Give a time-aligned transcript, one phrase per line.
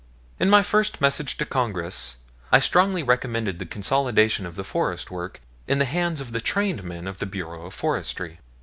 [0.39, 2.17] In my first message to Congress
[2.51, 6.81] I strongly recommended the consolidation of the forest work in the hands of the trained
[6.83, 8.39] men of the Bureau of Forestry.